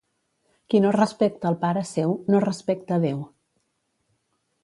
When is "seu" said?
1.91-2.15